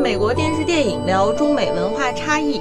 [0.00, 2.60] 美国电视电影，聊中美文化差异。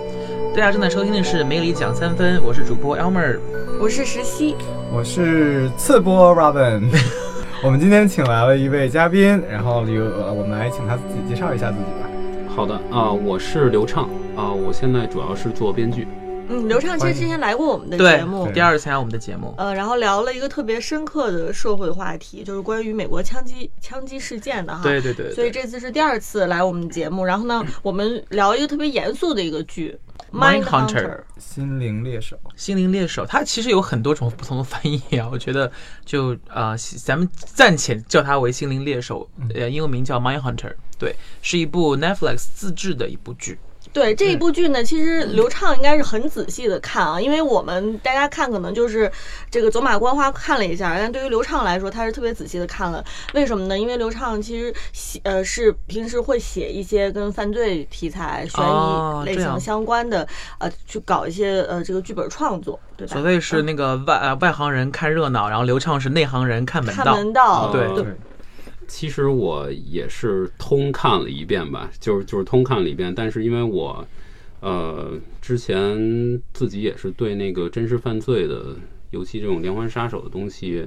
[0.54, 3.40] 大家正在收听的是《梅里讲三分》，我是主播 Elmer，
[3.80, 4.56] 我是石溪，
[4.92, 6.90] 我是次播 Robin。
[7.64, 10.04] 我们今天请来了一位嘉宾，然后由
[10.36, 12.10] 我们来请他自己介绍一下自己吧。
[12.54, 16.08] 好的啊，我是刘畅啊，我现在主要是做编剧。
[16.50, 24.82] 嗯，刘畅其实之前来过我们的节目，第二次参加我们的节目，呃，然后聊了一个特别深刻的社会话题，就是关于美国枪击枪击事件的哈。
[24.82, 25.32] 对对对。
[25.34, 29.96] 所以这次是第二次来我们节目，然后呢，我们聊一个特别严肃的一个剧
[30.36, 32.36] 《Mind Hunter》心灵猎手。
[32.56, 35.72] 心灵猎手，它其实有很多种不同的翻译啊，我觉得
[36.04, 43.60] 就啊，咱们暂且叫它为心灵猎手，呃，英文名叫《Mind Hunter》，对，是一部 Netflix 自制的一部剧。
[43.92, 49.12] 对这一部剧呢，其实刘畅应该是很仔细的看啊，因为我们大家看可能就是
[49.50, 53.04] 这个走马观花看了一下，但对于刘畅来说，他是特别仔细的看了。
[53.34, 53.78] 为什么呢？
[53.78, 60.28] 因为刘畅其实写呃是平时会写一些跟犯罪题材、悬疑类型相关的
[60.60, 63.14] 呃，去搞一些呃这个剧本创作，对吧？
[63.14, 67.04] 所谓是那个外呃外行人看热闹，然后刘畅是内行人看门道。
[67.04, 68.06] 看门道，对对。
[68.90, 74.06] 其实我也是通看了一遍吧，就是就是通看了一遍，但是因为我，
[74.60, 78.76] 呃，之前自己也是对那个真实犯罪的，
[79.12, 80.84] 尤其这种连环杀手的东西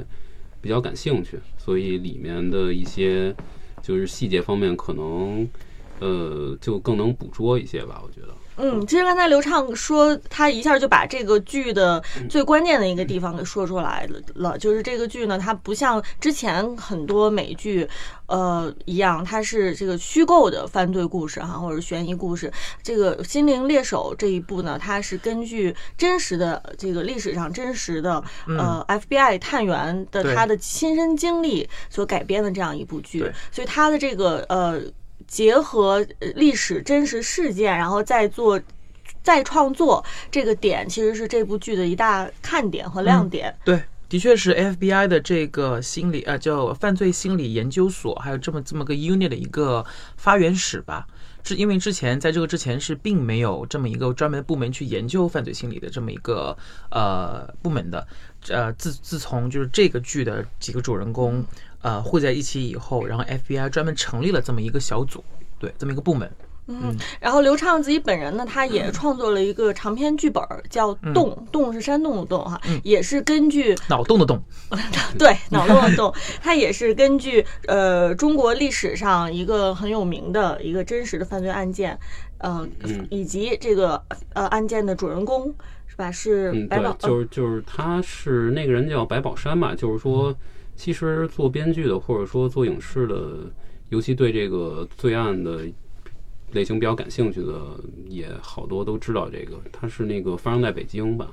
[0.60, 3.34] 比较感兴趣，所以里面的一些
[3.80, 5.48] 就是细节方面可能，
[6.00, 8.34] 呃，就更能捕捉一些吧，我觉得。
[8.56, 17.88] 嗯，其实刚才刘畅说，他一下就把这个剧的最关键的一个地方给说出来了，就是这个剧呢，它不像之前很多美剧，
[18.26, 22.52] 呃一样，它是这个虚构的犯罪故事哈，或者悬疑故事。
[22.82, 34.82] 这个《心灵猎手》这一部呢，它是根据真实的这个历史上真实的呃 FBI 探员的他的亲身经历所改编的这样一部剧，所以他的这个呃。
[35.32, 38.60] 结合历史真实事件，然后再做
[39.22, 43.54] 再创作，这个点其实是这部剧的一大看点和亮点。
[43.64, 49.82] 对，的确是 FBI 的这个心理呃叫犯罪心理研究所，还有这么这么个 unit 的一个
[50.18, 51.06] 发源史吧。
[51.44, 56.56] 是因为之前在这个之前是并没有这么一个专门的部门去研究犯罪心理的这么一个
[56.90, 58.06] 呃部门的。
[58.48, 61.42] 呃，自自从就是这个剧的几个主人公。
[61.82, 65.22] 呃，汇在一起以后，然后 FBI 专门成立了这么一个小组，
[65.58, 66.30] 对，这么一个部门。
[66.68, 74.40] 嗯，然后刘畅自己本人呢，他也创作了一个长篇剧本，叫《洞》，洞是山洞的洞哈，也是根据脑洞的洞，
[75.18, 81.98] 对，脑洞的洞，他也是根据呃中国历史上一个很有名的一个真实的犯罪案件，
[82.38, 82.64] 呃，
[83.10, 84.00] 以及这个
[84.32, 85.52] 呃案件的主人公
[85.88, 86.12] 是吧？
[86.12, 90.32] 是白宝，就是就是他是那个人叫白宝山嘛，就是说。
[90.74, 93.50] 其实做编剧的，或者说做影视的，
[93.90, 95.60] 尤其对这个罪案的
[96.52, 97.78] 类型比较感兴趣的，
[98.08, 99.60] 也好多都知道这个。
[99.70, 101.30] 他是那个发生在北京吧，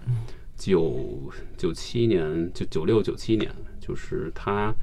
[0.56, 4.74] 九九七年，就九六九七年，就是他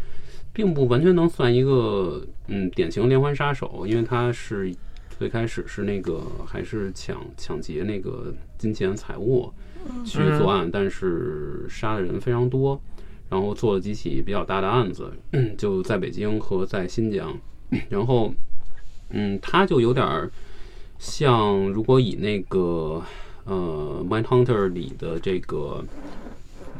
[0.53, 4.75] 并不完全能算一个嗯典型连环杀手，因为他是
[5.19, 9.53] 最开始是那个还是抢抢劫那个金钱财物
[10.05, 12.81] 去作案，但是杀的人非常多。
[13.29, 15.13] 然后做了几起比较大的案子，
[15.59, 17.37] 就在北京和在新疆。
[17.89, 18.33] 然后，
[19.11, 20.31] 嗯，他就有点
[20.99, 23.03] 像，如果以那个
[23.45, 25.85] 呃《Mind Hunter》里的这个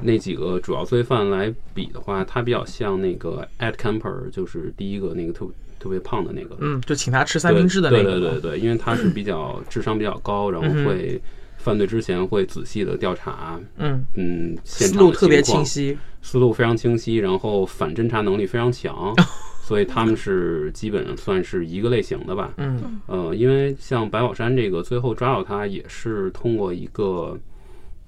[0.03, 5.47] 那几个主要罪犯来比的话，他比较像那个 Ed Camper，就是第一个那个特
[5.81, 6.57] 特别胖的那个。
[6.61, 8.05] 嗯，就请他吃三明治的那个。
[8.05, 11.21] 对对对对，因为他是比较智商比较高，然后会。
[11.67, 19.13] 犯罪之前会仔细的调查，嗯嗯，思路特别清晰，思路非常清晰，然后反侦查能力非常强，
[19.67, 22.55] 所以他们是基本上算是一个类型的吧。
[22.59, 27.37] 嗯呃，因为像白宝山这个最后抓到他也是通过一个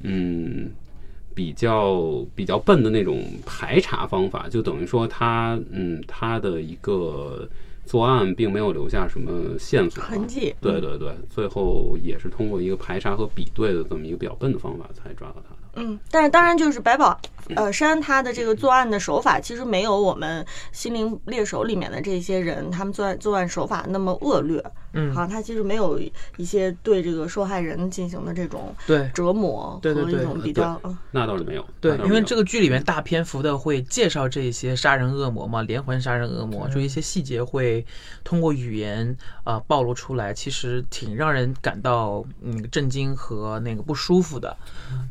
[0.04, 0.70] 嗯
[1.34, 7.48] 比较比较笨的那种排查方法，就等于说他嗯他的一个。
[7.88, 15.58] 作案并没有留下什么线索痕迹，对对对，最后也是通过一个排查和比对的这么一个比较笨的方法才抓到他的。
[15.76, 17.18] 嗯，但是当然就是白宝
[17.56, 24.62] 呃山他的这个作案的手法其实没有我们心灵猎手里面的这些人他们作案作案手法那么恶劣。
[24.92, 26.00] 嗯，好像他其实没有
[26.36, 30.80] 一些对这个受害人进行的这种对折磨和一种比较，
[31.10, 31.64] 那倒是没有。
[31.80, 37.84] 对，因为这个剧里面大篇幅的会介绍这些杀人恶魔嘛，连环杀人恶魔，就一些细节会
[38.24, 44.56] 通过语言啊暴露出来，其实挺让人感到那个震惊和那个不舒服的。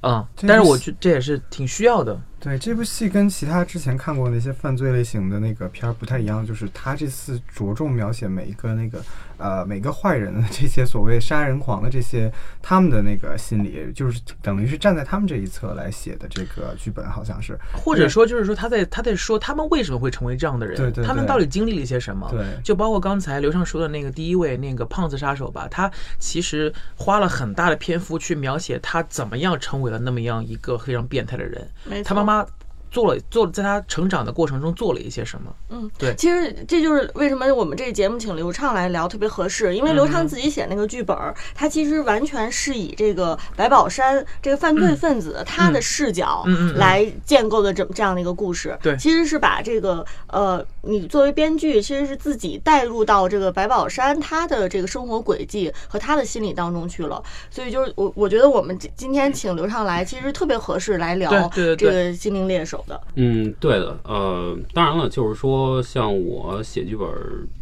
[0.01, 2.19] 嗯，但是我觉这也是挺需要的。
[2.39, 9.01] 对这部戏跟其他之前看过那些犯罪类型的那个片儿不太一样，就是他这次着重描写每一个那个
[9.37, 12.31] 呃每个坏人的这些所谓杀人狂的这些
[12.61, 22.29] 他们的那个心理，就是等于是站在他们这一侧来写的这个剧本，好像是或者说就是说他在他在说他们为什么会成为这样的人，对对对他们到底经历了一些什么？
[22.31, 31.67] 对就包括刚才刘畅说的那个第一位那个胖子杀手吧，他其实花了很大的篇幅去描写他怎么样成为了那么样一个非常变态的人。
[31.83, 32.45] 没错他妈妈
[32.91, 35.53] 做了做在他成长的过程中做了一些什么？
[35.69, 46.43] 嗯，对其实这就是为什么我们这个节目请刘畅来聊特别合适，因为刘畅自己写那个剧本儿，他其实完全是以这个白宝山这个犯罪分子他的视角
[46.75, 48.77] 来建构的这这样的一个故事。
[48.81, 57.21] 对其实是把这个呃，你作为编剧，其实是自己带入到这个白宝山他的这个生活轨迹和他的心理当中去了。
[57.49, 63.00] 所以就是我我觉得我们今今天请刘畅来，其实特别合适来聊这个心灵猎手的。
[63.15, 67.07] 嗯，对的，呃，当然了，就是说，像我写剧本，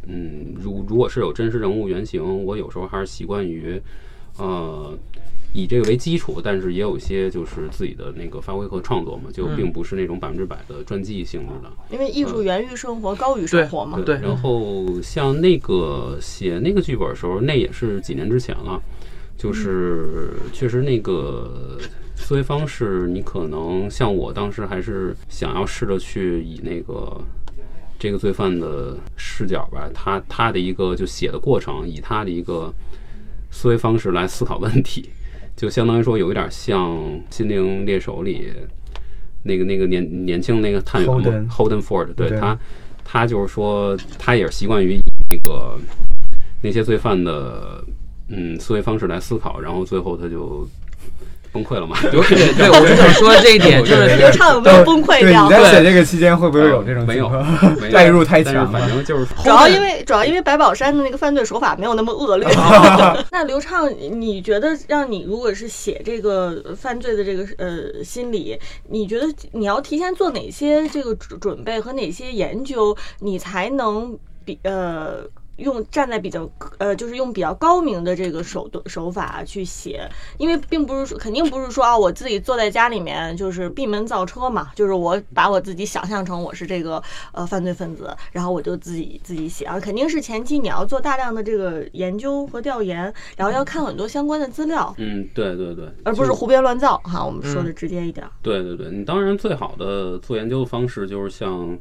[0.08, 3.82] 嗯，如如果是有真实人物原型，我有时候还是习惯于，
[4.38, 4.98] 呃，
[5.54, 11.72] 以这个为基础，但是也有一些就是自己的那个发挥和创作嘛，就并不是那种百分之百的传记性质的。
[11.90, 14.00] 因为艺术源于生活，高于生活嘛。
[14.06, 18.82] 对然后像那个写那个剧本的时候，那也是几年之前了，
[19.38, 21.80] 就是确实那个
[22.16, 27.22] 思维方式，你可能像我当时还是想要试着去以那个
[28.00, 32.74] 这个罪犯的视角吧，他他的一个就写的过程，以他的一个
[33.52, 35.10] 思维方式来思考问题，
[35.56, 36.90] 就相当于说有一点像
[37.30, 38.52] 《心灵猎手》里
[39.44, 42.58] 那个那个年年轻那个探员 Holden Holden Ford，对对他
[43.04, 45.78] 他就是说他也是习惯于以那个
[46.62, 47.84] 那些罪犯的
[48.30, 50.68] 嗯思维方式来思考，然后最后他就
[51.56, 51.96] 崩溃了嘛。
[52.12, 52.20] 对
[52.54, 55.50] 对， 我就想说这一点，就是刘畅有没有崩溃，掉你？
[55.50, 57.06] 在写这个期间会不会有这种？
[57.06, 57.32] 没有
[57.92, 62.48] 代入太强反正就是主要因为主要因为白宝山的那个犯罪手法没有那么恶劣。
[63.32, 68.60] 那刘畅，你觉得让你如果是写这个犯罪的这个呃心理，
[68.90, 75.24] 你觉得你要提前做哪些这个准准备和哪些研究，你才能比呃？
[75.58, 97.24] 用站在比较呃，就是用比较高明的这个手段手法去写，因为并不是说肯定不是说啊，我自己坐在家里面就是闭门造车嘛，就是我把我自己想象成我是这个呃犯罪分子，然后我就自己自己写啊，肯定是前期你要做大量的这个研究和调研，然后要看很多相关的资料，嗯，对对对，而不是胡编乱造哈。
[97.26, 101.78] 我们说的直接一点，对对对，你当然最好的做研究的方式就是像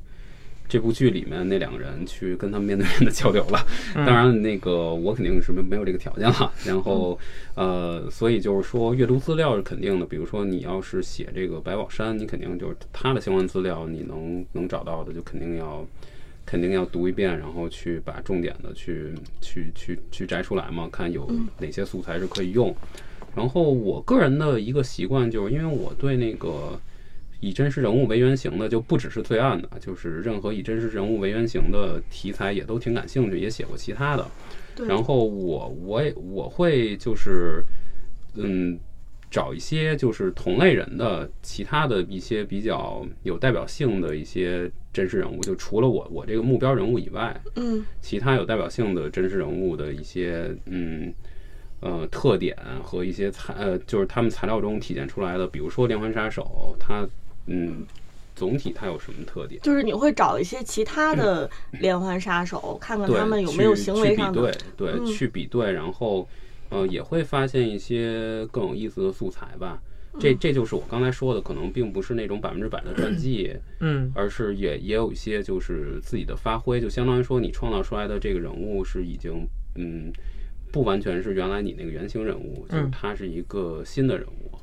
[0.69, 3.67] 这部剧里面那两个人去跟他们面对面的交流了。
[3.95, 6.53] 当然，那个我肯定是没没有这个条件了。
[6.65, 7.19] 然后，
[7.55, 10.07] 呃，所以就是说阅读资料是肯定的。
[10.07, 15.87] 比如说你要是写这个白宝山，你肯定就是他的相关资料，你能能找到的就肯定要。
[16.47, 21.27] 肯定要读一遍，然后去把重点的去去去去摘出来嘛，看有
[21.59, 22.73] 哪些素材是可以用。
[23.35, 26.79] 然后我个人的一个习惯就是，因为我对那个
[27.45, 34.27] 以真实人物为原型的，就不只是罪案的，就是任何以真实人物为原型的题材也都挺感兴趣，也写过其他的。
[34.89, 37.63] 然后我我也我会就是
[38.35, 38.79] 嗯
[39.31, 51.13] 找一些就是同类人的其他的一些比较有代表性的一些真实人物，就除了我我这个目标人物以外，嗯其他有代表性的真实人物的一些嗯
[51.81, 57.07] 呃特点和一些材呃就是他们材料中体现出来的，比如说连环杀手，他
[57.47, 57.87] 嗯。
[58.37, 59.61] 总体它有什么特点？
[59.63, 61.49] 就是你会找一些其他的
[61.79, 66.29] 连环杀手，看看，他们有没有行为上去比对，对，嗯去比对，然后
[66.69, 69.81] 呃也会发现一些更有意思的素材吧。
[70.19, 70.39] 这嗯。
[70.41, 74.11] 这就是我刚才说的，可能并不是那种百分之百的传记，嗯。
[74.17, 79.47] 而是也也有一些就是自己的发挥，就相当于说你创造出来的这个人物是已经
[79.77, 80.13] 嗯
[80.73, 84.59] 不完全是原来你那个原型人物，就是嗯他是一个新的人物。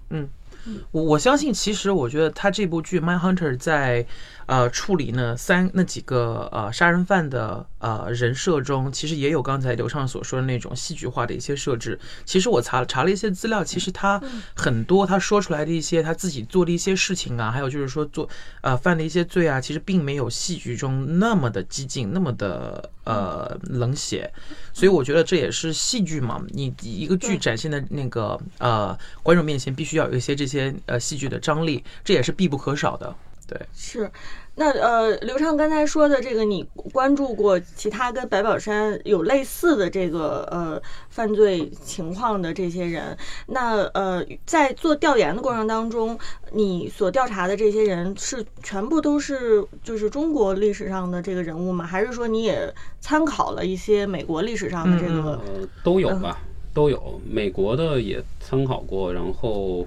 [0.91, 4.05] 我我相信，其实我觉得他这部剧《Mindhunter》在
[4.45, 11.99] 呃处理呢三那几个呃杀人犯的呃人设中，其实也有刚才刘畅所说的那种戏剧化的一些设置。
[12.25, 14.21] 其实我查查了一些资料，其实他
[14.55, 18.27] 很多他说出来的一些他自己做的一些事情啊，还有就是说做
[18.61, 24.31] 呃犯的一些罪啊，其实并没有戏剧中那么的激进，那么的呃冷血。
[24.73, 33.15] 所以我觉得这也是戏剧嘛，你一个剧展现的那个呃观众面前必须要有一些这些呃戏剧的张力，这也是必不可少的。
[33.47, 34.09] 对是，
[34.55, 43.17] 那呃，刘畅刚才说的这个，你关注过其他跟白宝山有类似的这个呃犯罪情况的这些人，
[43.47, 46.17] 那呃，在做调研的过程当中，
[46.53, 51.85] 你所调查的这些人是全部都是就是中国历史上的这个人物吗？
[51.85, 55.31] 还是说你也参考了一些美国历史上的这嗯个？
[55.31, 56.39] 呃，都有吧，
[56.73, 57.19] 都有。
[57.29, 59.85] 美国的也参考过，然后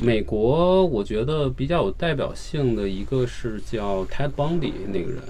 [0.00, 5.22] 美国我觉得比较有代表性的一个是叫 Ted Bundy 那个人，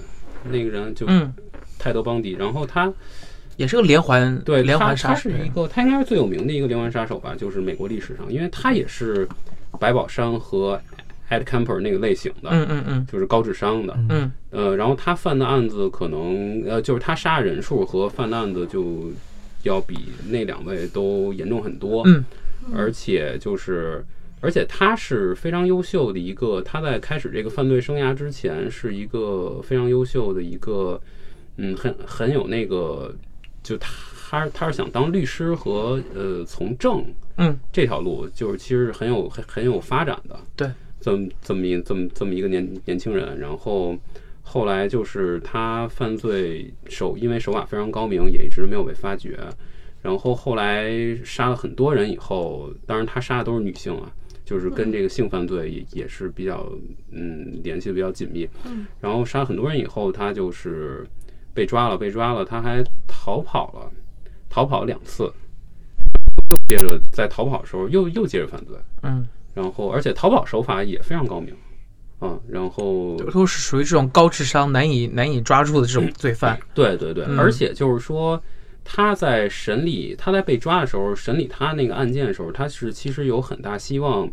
[0.45, 1.31] 那个人就嗯，
[1.77, 2.91] 泰德邦迪，然后他
[3.55, 9.27] 也是个连环对连环杀手他是，一个他应该是最有名的一个连环杀手吧，就是美国历史上，因为他也是
[9.79, 10.81] 百宝山和
[11.29, 13.07] Ed Kemper 那个类型的，嗯嗯嗯。
[13.11, 14.31] 就是高智商的，嗯。
[14.49, 19.11] 呃，然后他犯的案子可能呃，就是他杀人数和犯的案子就
[19.61, 22.25] 要比那两位都严重很多，嗯。
[22.73, 24.03] 而且就是。
[24.43, 30.99] 而且他是非常优秀的一个，他在开始这个犯罪生涯之前是一个非常优秀的一个，
[31.55, 33.15] 嗯，很很有那个，
[33.63, 37.05] 就他他是想当律师和呃从政
[37.37, 40.37] 嗯这条路，就是其实很有很很有发展的。
[40.57, 40.69] 对，
[40.99, 43.97] 这么这么一这么这么一个年年轻人，然后
[44.41, 49.39] 后来就是他犯罪手，因为手法非常高明，也一直没有被发觉。
[50.01, 50.91] 然后后来
[51.23, 54.11] 杀了很多人以后，当然他杀的都是女性啊，
[54.45, 56.69] 就是跟这个性犯罪也也是比较
[57.11, 58.47] 嗯联系的比较紧密。
[58.65, 61.05] 嗯，然后杀很多人以后，他就是
[61.53, 63.91] 被抓了，被抓了，他还逃跑了，
[64.49, 65.31] 逃跑两次，
[66.51, 68.75] 又接着在逃跑的时候又又接着犯罪。
[69.01, 71.55] 嗯，然后而且逃跑手法也非常高明，
[72.19, 76.59] 啊，然后都是属于这种高智商难以难以抓住的这种罪犯。
[76.73, 78.41] 对对对，嗯而且就是说
[78.83, 84.29] 他在审理他在被抓的时候，审理他那个案件的时候，他是其实有很大希望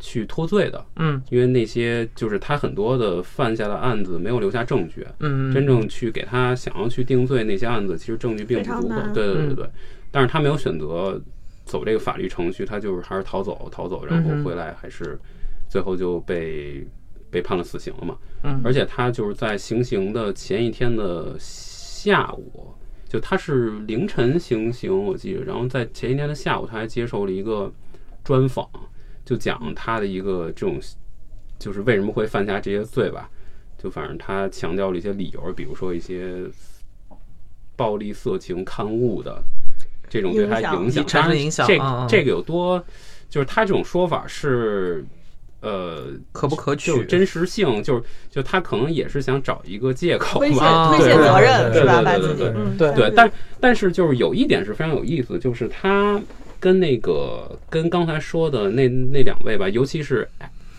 [0.00, 1.22] 去脱罪的，嗯。
[1.30, 8.94] 因为那些就是他很多的犯下的案子没有留下证据，嗯，真正去给他想要去定罪那些案子，其实证据并不足够。
[9.14, 9.70] 对对对对，
[10.10, 11.20] 但是他没有选择
[11.64, 15.18] 走这个法律程序，他就是还是逃走逃走，然后回来还是
[15.68, 16.84] 最后就被
[17.30, 18.16] 被判了死刑了嘛。
[18.42, 18.60] 嗯。
[18.64, 22.74] 而且他就是在行刑的前一天的下午，
[23.12, 27.70] 就他是凌晨行刑，我记得，然后在前一天的下午，他还接受了一个
[28.24, 28.66] 专访，
[29.22, 30.80] 就讲他的一个这种，
[31.58, 33.28] 就是为什么会犯下这些罪吧。
[33.76, 36.36] 就反正他强调了一些理由，比如说一些
[37.76, 39.44] 暴力、色情、刊物的
[40.08, 42.82] 这种对他影响，产生当然这影响嗯嗯这个有多，
[43.28, 45.04] 就是他这种说法是，
[45.62, 46.90] 呃，可不可取？
[46.92, 52.02] 就真实性，就是就他可能也是想找一个借口推卸吧，推卸责任是吧？
[52.02, 52.76] 对把自己对对嗯。
[52.76, 56.20] 对对，但但是就是有一点是非常有意思，就是他
[56.60, 60.28] 跟那个跟刚才说的那那两位吧，尤其是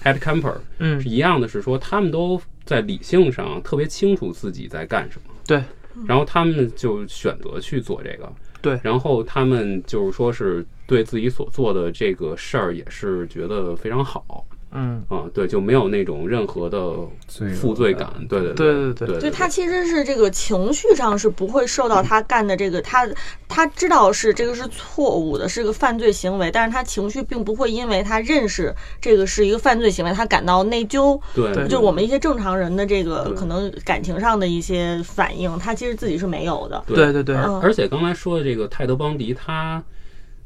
[0.04, 1.02] Ed Camper，嗯。
[1.02, 5.64] 是一样的，是说他们都在理性上特别清楚自己在干什么，对，
[6.06, 8.80] 然后他们就选择去做这个，对。
[8.84, 15.04] 然后他们就是说是对自己所做的这个事儿也是觉得非常好嗯。
[15.10, 16.94] 啊，对，就没有那种任何的
[17.28, 19.32] 罪负罪感，对对对对对对。
[19.32, 23.08] 他其实是这个情绪上是不会受到他干的这个，他
[23.48, 31.20] 他知道是这个是错误的，是个犯罪行为，但是他情绪并不会因为他认识这个是一个犯罪行为，他感到内疚。
[31.34, 36.84] 对，就是我们一些正常人的这个可能感情上的一些反应，他其实自己是没有的。
[36.88, 37.60] 对对对嗯。
[37.62, 39.84] 而且刚才说的这个泰德邦迪，他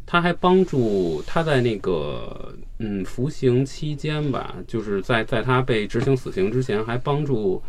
[0.08, 7.62] 他还帮助他在那个嗯服刑期间吧，就是在在他被执行死刑之前，还帮助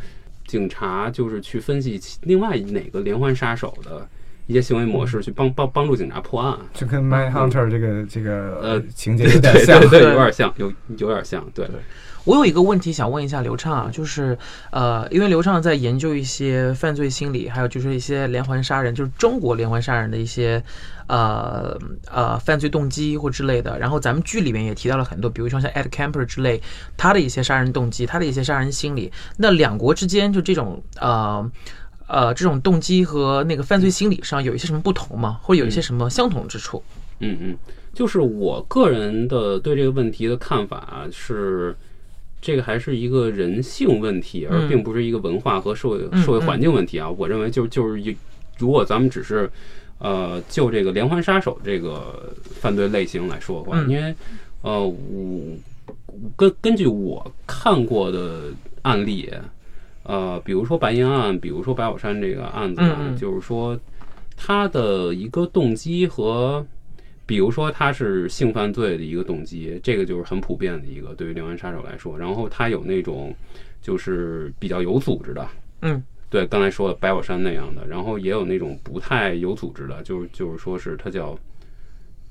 [0.46, 4.08] 警察就是去分析另外哪个连环杀手的
[4.46, 6.56] 一些行为模式，去帮帮帮助警察破案。
[6.72, 11.68] 就跟 Mind Hunter 这个这个呃情节对有点像对对，对，对有点像，有有点像，对。
[12.24, 14.36] 我有一个问题想问一下刘畅啊，就是
[14.70, 20.62] 呃，因为刘畅在研究一些犯罪心理，还有就是一些连环杀人，就是中国连环杀人的一些
[21.08, 21.76] 呃
[22.10, 23.78] 呃犯罪动机或之类的。
[23.78, 26.62] 然后咱们剧里面也提到了很多，比如说像 Ed Kemper 之类，
[26.96, 29.10] 他的一些杀人动机，他的一些杀人心理。
[29.38, 31.50] 那两国之间就这种呃。
[32.10, 35.38] 呃，这种动机和那个犯罪心理上有一些什么不同吗？
[35.42, 36.82] 或者有一些什么相同之处？
[37.18, 37.58] 嗯嗯，
[37.92, 41.76] 就是我个人的对这个问题的看法是，
[42.40, 47.10] 这个还是一个人性问题，而嗯并不是一个文化和社会嗯社会环境问题啊。
[47.10, 48.16] 我认为就就是一，
[48.58, 49.50] 如果咱们只是
[49.98, 54.14] 呃就这个连环杀手这个犯罪类型来说的话，嗯因为
[54.62, 55.56] 呃我
[56.36, 59.32] 根根据我看过的案例。
[60.04, 62.80] 呃，比如说白银案，比如说白宝山这个案子
[63.20, 63.78] 就是说
[64.38, 66.66] 他的一个动机和
[67.26, 72.18] 比如说他是性犯罪的一个动机，这个就是很普遍的一个对于连环杀手来说。
[72.18, 73.34] 然后他有那种
[73.82, 75.46] 就是比较有组织的，
[75.82, 81.38] 嗯，对，刚才说的白宝山那样的，然后也有那种不太有组织的，就是就是说是他叫。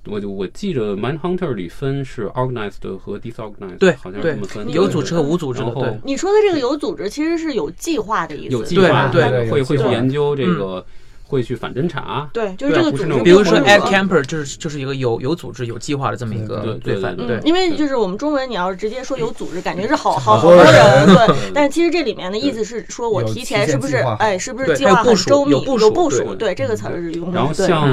[0.10, 4.72] 我就我记着《Mindhunter》里分是 organized 和 disorganized，对好像是对这么分。
[4.72, 10.86] 有组织和无组织的，然后对，你说的这个有组织，其实是有计划的意思，有计划，对对会会去研究这个，
[11.28, 12.30] 会去反侦查。
[12.34, 21.52] 对，就是这个组织比如说不是 Ed 说 Camper 就是就是一个有有组织、有计划的这么一个对对罪犯，对因为就是我们中文，你要是直接说有组织，感觉是好好好多人，对。
[21.54, 27.38] 但其实这里面的意思是说我提前是不是哎，是不是计划很周密，有部署对这个词儿是用的。
[27.38, 27.90] 然后像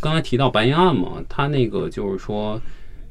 [0.00, 2.60] 刚才提到白银案嘛，他那个就是说，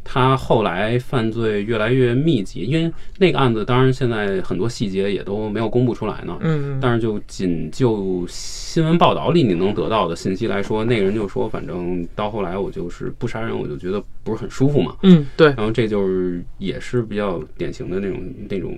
[0.09, 6.37] 他后来犯罪越来越密集，因为那个案子当然现在很多细节也都没有公布出来呢。
[6.39, 14.95] 嗯，但是就仅就新闻报道里你能得到的信息来说，那个人就说，反正到后来我就是不杀人，我就觉得不是很舒服嘛。
[15.03, 18.73] 嗯，对，然后这就是也是比较典型的那种那种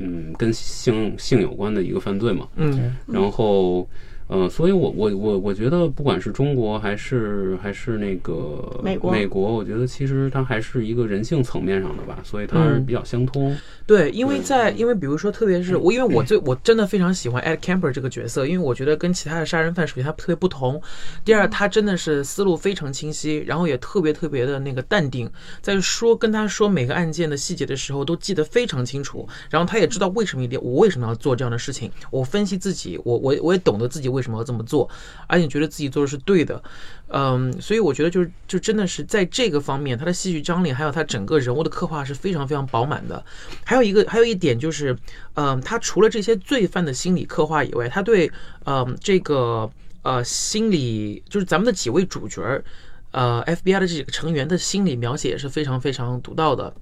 [0.00, 2.48] 嗯跟性性有关的一个犯罪嘛。
[2.56, 3.88] 嗯然后，
[4.26, 13.54] 呃，所以我我我我觉得，不管是中国还是还是那个美国美国，我觉得其实它还是一个人性层面上的吧，所以它是嗯比较相通。
[13.86, 20.80] 对，因为在因为比如说，特别是我，因为我最我真的非常喜欢 Ed Camper 这个角色，因为我觉得跟其他的杀人犯，首先他特别不同，
[21.22, 34.88] 第二他真的是思路非常清晰，然后也特别特别的那个淡定，在说跟他说每个案件的细节的时候都记得非常清楚，然后他也知道为什么一点我为什么要做这样的事情，我分析自己，我我我也懂得自己为什么要这么做，
[35.26, 36.62] 而且觉得自己做的是对的，
[37.08, 43.22] 嗯，所以我觉得就是就真的是在这个方面，他的戏剧张力还有他整个人物的刻画是非常非常饱满的。
[43.64, 44.96] 还有一个还有一点就是，
[45.34, 48.30] 嗯、他除了这些罪犯的心理刻画以外，他对
[48.64, 49.70] 嗯、这个
[50.02, 52.64] 呃心理就是咱们的几位主角儿。
[53.10, 56.74] 呃，FBI 的这几个成员的心理描写也是非常非常独到的，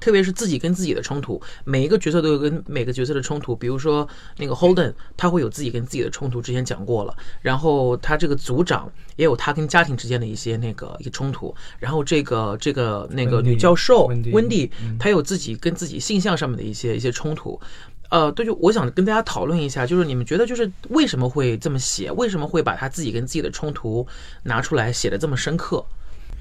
[0.00, 3.54] 特别是自己跟自己的冲突，每一个角色都有跟每个角色的冲突。
[3.54, 4.06] 比如说
[4.38, 7.14] 那个 Holden，他会有自己跟自己的冲突，之前讲过了。
[7.40, 11.54] 然后他这个组长也有他跟家庭之间的一些那个一个冲突。
[11.78, 17.60] 然后这个这个那个女教授 Wendy，，她有自己跟自己性向上面的一些一些冲突。
[18.08, 22.10] 呃，对，就我想跟大家讨论一下，就是你们觉得就是为什么会这么写？
[22.12, 24.06] 为什么会把他自己跟自己的冲突
[24.44, 25.84] 拿出来写的这么深刻？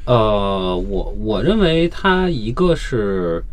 [0.06, 3.44] 呃，我我认为它一个是，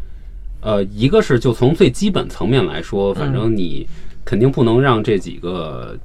[0.60, 3.86] 呃，一个是就从最基本层面来说，反正你
[4.24, 5.96] 肯定不能让这几个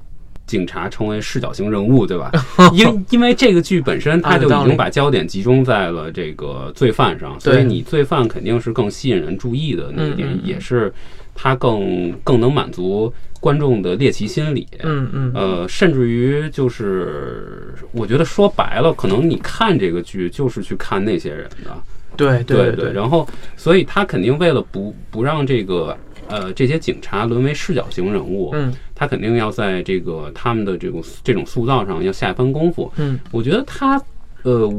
[0.46, 2.32] 警察成为视角型人物，对吧？
[2.74, 10.94] 因因为这个剧本身它就已经把焦点集中在了这个罪犯上，所以你罪犯肯定是更吸引人注意的那一点也是
[11.39, 14.67] 它更更能满足观众的猎奇心理。
[14.82, 15.32] 嗯嗯。
[15.36, 21.78] 呃，甚至于就是，我觉得说白了，可能你看这个剧就是去看那些人的，
[22.17, 25.95] 对对对然后，所以他肯定为了不不让这个
[26.28, 28.73] 呃这些警察沦为视角型人物，嗯。
[28.95, 32.91] 他肯定要在这个他们的这种这种塑造上要下一番功夫。
[32.97, 33.19] 嗯。
[33.32, 34.02] 我觉得他
[34.41, 34.73] 呃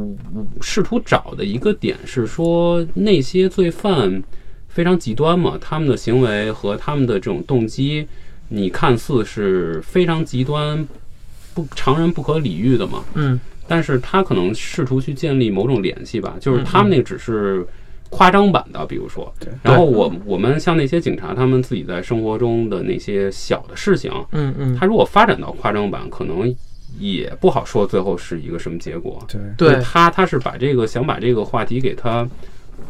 [0.60, 4.20] 试图找的一个点是说那些罪犯
[4.68, 8.06] 非常极端嘛，他们的行为和他们的这种动机，
[8.48, 10.86] 你看似是非常极端、
[11.54, 13.38] 不常人不可理喻的嘛，嗯。
[13.70, 17.66] 但是他可能试图去建立某种联系吧，就是嗯他们那个只是
[18.08, 19.30] 夸张版的，比如说。
[19.38, 26.50] 对，然后我我们像那些警察，他们自己在生活中的那些小的事情，嗯嗯，他如果发展到夸张版，可能
[26.98, 29.22] 也不好说最后是一个什么结果。
[29.28, 29.40] 对。
[29.58, 29.82] 对。
[29.82, 32.26] 他他是把这个想把这个话题给他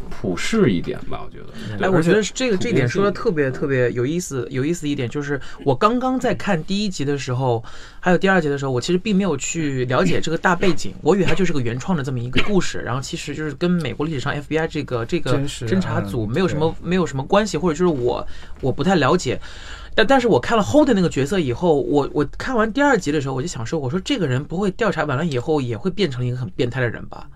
[0.09, 1.45] 普世一点吧，我觉得。
[1.77, 4.45] 对哎，我觉得这个这点说的特别特别有意思。
[4.49, 7.63] 有意思一点就是，我刚刚在看第一集的时候，
[7.99, 18.27] 还有第二集的时候，我其实并没有去了解这个大背景，我以为它就是个原创的这么一个故事，然后其实就是跟美国历史上 FBI 这个这个侦查组没有什么没有什么关系，或者就是我
[18.61, 19.39] 我不太了解。
[19.95, 27.27] 但但是我看了 Hold 那个角色以后，我我看完第二集的时候，我就想说，我说这个人不会调查完了以后也会变成一个很变态的人吧？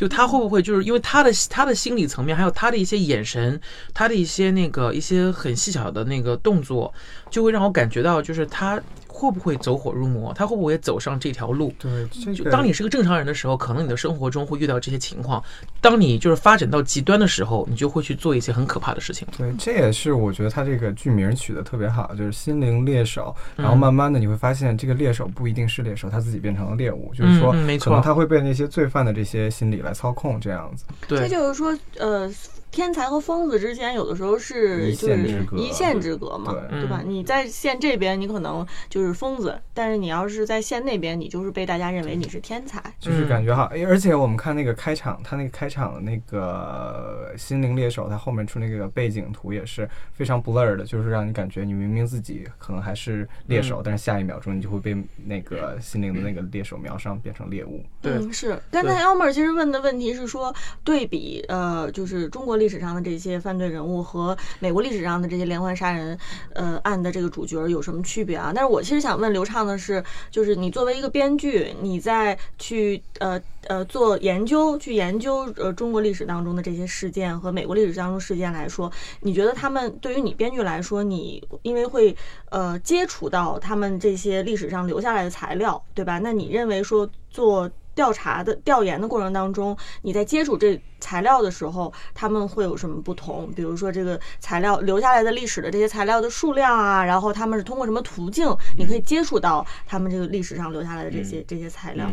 [0.00, 3.60] 就他会不会就是因为他的他的心理层面，还有他的一些眼神，
[3.92, 6.90] 他的一些那个一些很细小的那个动作，
[7.28, 8.80] 就会让我感觉到，就是他
[9.20, 11.72] 会不会走火入魔，他会不会走上这条路？
[11.78, 15.42] 对，这个就当你是个正常人的时候，可能你的生活中会遇到这些情况；
[15.80, 19.28] 当你就是发展到极端的时候，你就会去做一些很可怕的事情。
[19.36, 23.36] 对，这也是我觉得他这个剧名取得特别好，就是心灵猎手。
[23.56, 30.84] 然后嗯慢慢的你会发现，这个猎手不一定是猎手，他自己变成了猎物，就是说可能他会被那些罪犯的这些心理来操控，这样子。
[31.06, 32.30] 对这，就是说，呃
[32.70, 37.02] 天才和疯子之间有的时候是一就是线之隔一线之隔嘛，对对吧？
[37.04, 42.82] 你在线这边你可能就是疯子，但是你要是在线那边，你就是被大家认为你是天才。
[42.98, 57.82] 就是感觉哈，哎而且我们看那个开场，他那个开场的那个心灵猎手，他后面出那个背景图也是非常 blur 的，就是让你感觉你明明自己可能还是猎手，但是下一秒钟你就会被那个心灵的那个猎手瞄上，变成猎物。
[58.00, 58.58] 对嗯，是。
[58.70, 60.54] 刚才 Elmer 其实问的问题是说，
[60.84, 66.16] 对比呃，就是中国历史上的这些犯罪人物和美国历史上的这些连环杀人
[66.54, 68.52] 呃案的这个主角有什么区别啊？
[68.54, 82.14] 但是我其实想问刘畅的是，就是你作为一个编剧，你在去呃呃做研究，去研究呃中国历史当中的这些事件和美国历史当中事件来说，你觉得他们对于你编剧来说，你因为会
[82.50, 86.18] 呃接触到他们这些历史上留下来的材料，对吧？
[86.18, 93.50] 那你认为说做调查的调研的过程当中，你在接触这材料的时候，他们会有什么不同？
[93.54, 98.48] 比如说这个材料留下来的历史的这些材料的数量啊，然后他们是通过什么途径，
[98.78, 102.10] 你可以接触到他们这个历史上留下来的这些、这些材料？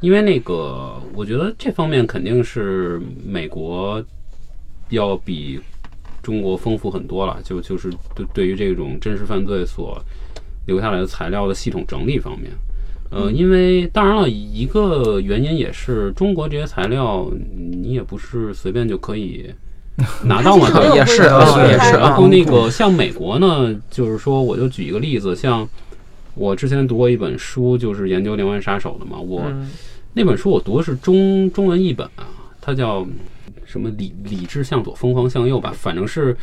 [0.00, 4.02] 因为那个，我觉得这方面肯定是美国
[4.90, 5.58] 要比
[6.22, 7.40] 中国丰富很多了。
[7.42, 9.98] 就就是对对于这种真实犯罪所
[10.66, 12.52] 留下来的材料的系统整理方面，
[13.16, 19.50] 呃，因为当然了，一个原因也是中国这些材料你也不是随便就可以
[20.24, 22.00] 拿到嘛，也是啊也是啊。
[22.00, 25.66] 然后那个像美国呢，就是说，我就举一个例子，像
[26.34, 29.18] 我之前读过一本书，就是研究连环杀手的嘛。
[29.18, 29.68] 我、嗯。
[30.12, 32.24] 那本书我读的是中中文译本啊，
[32.60, 33.06] 它叫
[33.64, 36.36] 什么理理智向左，疯狂向右吧，反正是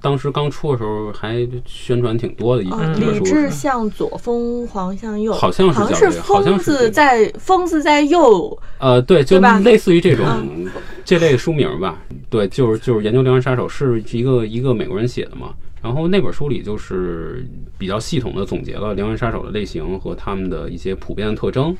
[0.00, 3.50] 当时刚出的时候还宣传挺多的一啊，本书理智是。
[3.50, 10.66] 向左，疯狂向右，好像是好像是叫这个好像疯子是在疯子在右，呃，对，就类似于这种嗯
[11.04, 12.00] 这类书名吧。
[12.28, 15.52] 对，就是就是研究连环杀手是一个一个美国人写的嘛。
[15.82, 17.46] 然后那本书里就是
[17.78, 21.74] 比较系统的总结了连环杀手的类型和他们的一些普遍的特征，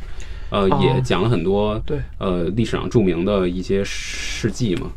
[0.51, 4.91] 呃，哦也讲了很多对呃历史上著名的一些事迹嘛。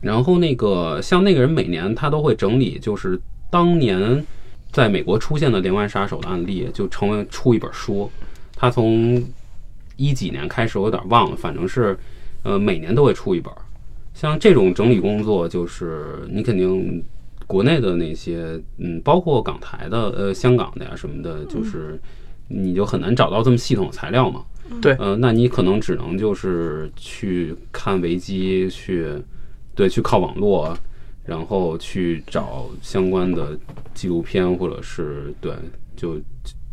[0.00, 3.18] 然后那个像那个人每年他都会整理，就是
[3.50, 4.24] 当年
[4.70, 8.10] 在美国出现的连环杀手的案例，就成为出一本书。
[8.54, 9.22] 他从
[9.96, 11.98] 一几年开始，我有点忘了，反正是
[12.42, 13.58] 呃每年都会出一本儿。
[14.14, 17.02] 像这种整理工作，就是你肯定
[17.46, 21.98] 国内的那些，嗯，包括港台的、呃香港的呀什么的，就是
[22.48, 24.44] 你就很难找到这么系统的材料嘛。
[24.82, 29.06] 对呃，那你可能只能就是去看维基，去
[29.78, 30.76] 对，去靠网络，
[31.24, 33.56] 然后去找相关的
[33.94, 35.54] 纪录片，或者是对，
[35.96, 36.20] 就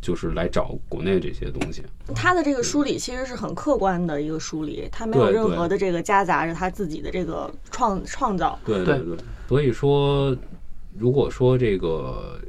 [0.02, 1.84] 就是来找国内这些东西。
[2.15, 8.58] 他的这个梳理其实是很客观的一个梳理，他没有任何的这个夹杂着他自己的这个创创造。
[8.65, 9.15] 对对对，
[9.48, 10.36] 所以说，
[10.98, 12.41] 如果说这个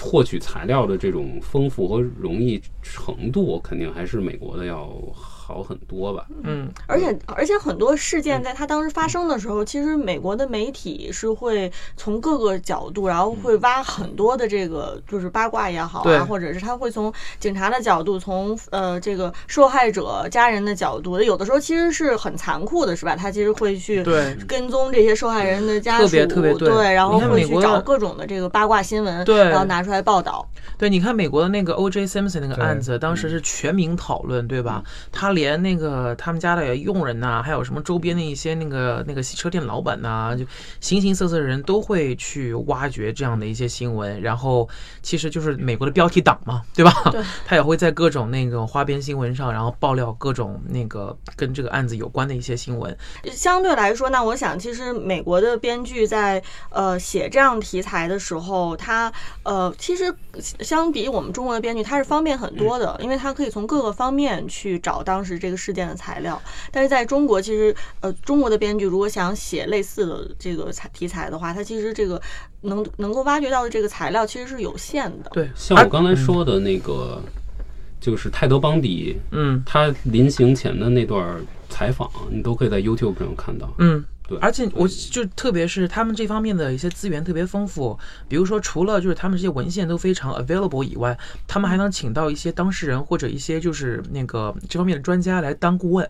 [0.00, 6.26] 获取材料的这种丰富和容易程度，肯定还是美国的要好很多吧。
[6.42, 23.14] 嗯，而且而且很多事件在它当时发生的时候，其实美国的媒体是会从各个角度，然后会挖很多的这个就是八卦也好啊，或者是他会从警察的角度，从呃这个受害者家人的角度，有的时候其实是很残酷的，是吧？
[23.16, 30.46] 他其实会去对跟踪这些受害人的家属，特别特别对对，然后会去找各种的这个八卦新闻，对然后拿出来报道。
[30.76, 32.06] 对，你看美国的那个 O.J.
[32.06, 34.82] Simpson 那个案子，当时是全民讨论，对吧？
[35.10, 40.44] 他连那个他们家的佣人呐、还有什么周边的一些那个那个洗车店老板呐、就
[40.80, 44.20] 形形色色的人都会去挖掘这样的一些新闻。
[44.20, 44.68] 然后
[45.00, 46.92] 其实就是美国的标题党嘛，对吧？
[47.10, 52.94] 对 他也会在各种那个花边新闻上，然后爆料各种那个跟这个案子有关的一些新闻。
[53.30, 59.12] 相对来说，那我想，其实美国的编剧在呃写这样题材的时候，他
[59.44, 66.40] 呃其实相比我们中国的编剧，他是方便很多的，因为他可以从各个方面去找当时这个事件的材料。
[66.72, 72.20] 但是在中国，其实呃中国的编剧如果想写类似的这个材题材的话，他其实这个
[72.62, 75.30] 能能够挖掘到的这个材料其实是有限的。
[75.32, 77.22] 对，像我刚才说的那个，
[78.00, 83.72] 就是泰德·邦迪嗯他临行前的那段采访，你都可以在 YouTube 上看到。
[83.78, 84.04] 嗯。
[84.28, 96.08] 对，而且我就特别是他们这方面的一些资源特别丰富，比如说除了就是他们这些文献都非常 available 以外，他们还能请到一些当事人或者一些就是那个这方面的专家来当顾问。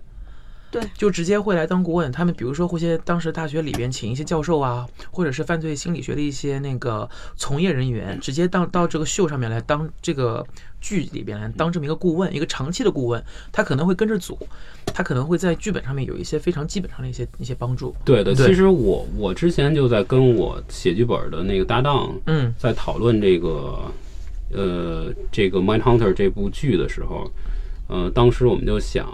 [0.80, 2.10] 对就直接会来当顾问。
[2.12, 10.46] 他们比如说会些当时大学里边请一些教授啊，或者是犯罪心理学的一些那个从业人员，直接到到这个秀上面来当这个
[10.80, 14.38] 剧里边来当这么一个顾问，一个长期的顾问，他可能会跟着组，
[14.86, 17.94] 他可能会在剧本上面有一些非常基本上的一些一些帮助。
[18.04, 23.90] 对的，对其实我我之前就在跟我写剧本的那个搭档嗯在讨论这个
[24.52, 27.30] 呃这个《Mindhunter》这部剧的时候，
[27.88, 29.06] 呃，当时我们就想，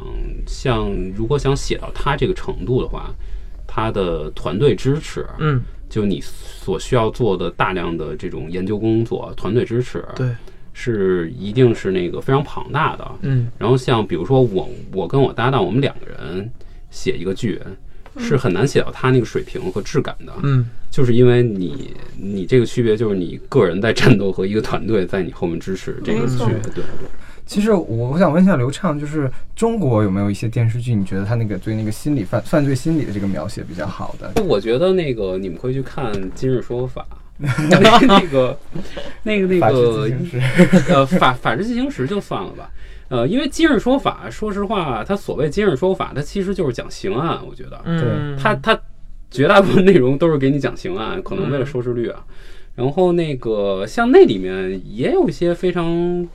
[0.46, 3.14] 像如果想写到他这个程度的话，
[3.66, 10.28] 他的团队支持，嗯，就你所需要做的大量的这种研究工作、团队支持，对，
[10.72, 13.10] 是一定是那个非常庞大的。
[13.22, 16.50] 嗯然后像比如说我我跟我搭档，我们两个人
[16.90, 17.60] 写一个剧，
[18.18, 20.32] 是很难写到他那个水平和质感的。
[20.42, 26.54] 嗯就是因为你你这个区别就是你个人在战斗和一个团队在你后面支持这个区别。
[26.74, 26.84] 对对。
[27.44, 34.42] 其实我我想问一下刘畅，就是中国有没有一些电视剧，你觉得他那个对那个心理犯犯罪心理的这个描写比较好的？
[34.44, 37.06] 我觉得那个你们可以去看《今日说法》
[37.42, 38.58] 那个
[39.24, 40.08] 那个那个
[40.88, 42.70] 呃法法制进行时 就算了吧。
[43.08, 47.38] 呃，因为今日说法，说实话，它所谓今日说法，它其实就是讲刑案。
[47.46, 48.78] 我觉得，嗯，它它
[49.30, 52.24] 绝大部分内容都是给你讲刑案，可能为了收视率啊。
[52.74, 56.26] 然后那个像那里面也有一些非常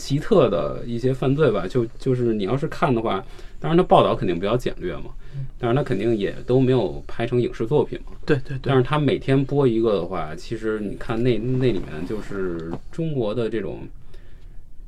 [0.00, 3.22] 奇特的一些犯罪吧，就就是你要是看的话，
[3.60, 5.10] 当然它报道肯定比较简略嘛，
[5.58, 8.12] 但是它肯定也都没有拍成影视作品嘛。
[8.24, 13.86] 对对对但，是它每天播一个的话，其实你看那那里面就是中国的这种。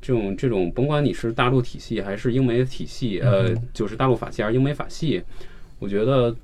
[0.05, 5.23] 这种这种，甭管你是大陆体系还是英美体系，呃，就是大陆法系还是英美法系，
[5.79, 6.35] 我觉得，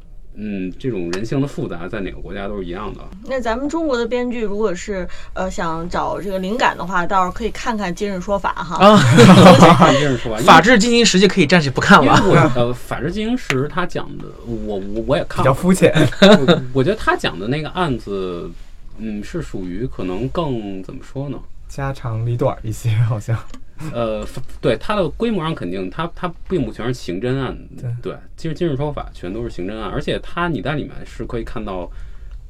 [0.41, 3.01] 嗯，这种人性的复杂在哪个国家都是一样的。
[3.27, 8.77] 那咱们中国的编剧如果是呃想找这个灵感的话，倒是可以看看《今日说法》哈。
[8.77, 12.51] 啊，今日说法， 法治进行时就可以暂时不看因为了。
[12.55, 15.93] 呃，《法制进行时》他讲的，我我我也看了，比较肤浅。
[16.21, 18.49] 我我觉得他讲的那个案子，
[18.97, 21.37] 嗯，是属于可能更怎么说呢？
[21.67, 23.37] 家长里短一些，好像。
[23.93, 24.25] 呃，
[24.61, 27.57] 对它的规模上肯定，它它并不全是刑侦案，
[28.01, 31.89] 对，其实今日说法全都是刑侦案，而且它你在里面是可以看到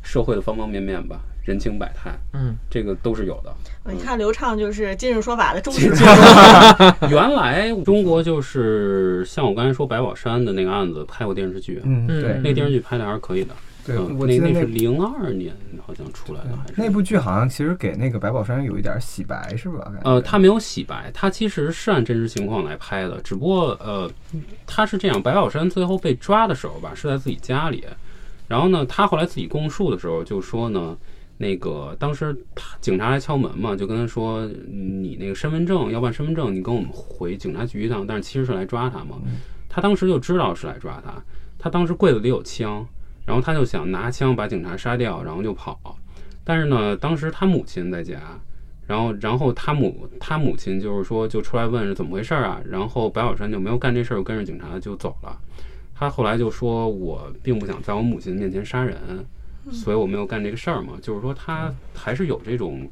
[0.02, 3.54] 社会的方方面面吧，人情百态，嗯，这个都是有的。
[3.92, 7.10] 你看刘畅就是《今日说法》的 忠实观众。
[7.10, 13.54] 原来中国就是像我刚才说白宝山的那个案子拍过电视剧，嗯，嗯对那电视剧拍的还是可以的。
[13.90, 19.92] 对，嗯，我记得那那那是零二年好像出来的，还是那部剧好像其实给那个白宝山有一点洗白，是吧？
[20.04, 24.10] 呃，他没有洗白，他其实是按真实情况来拍的，只不过呃，
[24.68, 27.84] 他是这样，白宝山最后被抓的时候吧，是在自己家里，
[28.48, 30.96] 然后呢，他后来自己供述的时候就说呢，
[31.38, 32.36] 那个当时
[32.82, 39.18] 警察来敲门嘛，就跟他说，你那个身份证要办身份证，你跟我们回警察局一趟，但是其实是来抓他嘛，
[39.68, 41.14] 他当时就知道是来抓他，
[41.58, 42.86] 他当时柜子里有枪，
[43.30, 45.80] 然后他就想拿枪把警察杀掉，然后就跑，
[46.44, 48.20] 但是呢，当时他母亲在家。
[48.88, 52.60] 然后，然后他母他母亲就是说，就出来问是怎么回事儿啊？
[52.68, 55.40] 然后白小山就没有干这事儿，跟着警察就走了。
[55.94, 58.98] 他后来就说，我并不想在我母亲面前杀人，
[59.72, 60.94] 所以我没有干这个事儿嘛。
[61.04, 62.90] 就是说，他还是有这种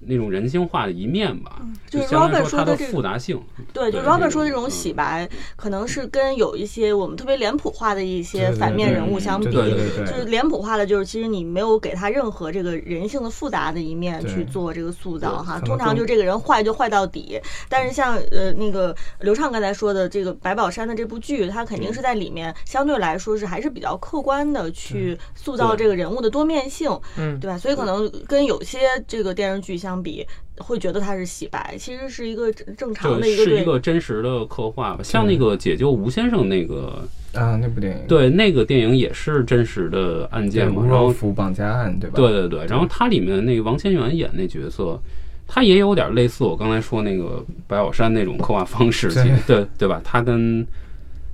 [0.00, 3.40] 那种人性化的一面吧，就是 Robert 说的这个复杂性。
[3.72, 15.58] 对，就对 Robert 说的这种洗白，可能是跟有一些我们特别脸谱化的一些反面人物相比，对对对就是脸谱化的，就是其实你没有给他任何这个人性的复杂的一面去做这个塑造哈。
[15.60, 27.56] 通常就这个人坏就坏到底，但是像呃那个刘畅刚才说的这个白宝山的这部剧，他肯定是在里面相对来说是还是比较客观的去塑造这个人物的多面性，嗯对吧？
[27.56, 30.26] 所以可能跟有些这个电视剧相比，
[30.58, 42.16] 会觉得它是洗白，其实是一个正正常的一个是一个真实的刻画吧，像那个解救吴先生那个，啊，那部电影对那个电影也是真实的案件嘛，吴然后绑架案，对吧？
[42.16, 44.98] 对对对，然后它里面那个王千源演那角色，
[45.46, 50.00] 他也有点类似我刚才说那个白宝山那种刻画方式，对对对吧？
[50.04, 50.66] 他跟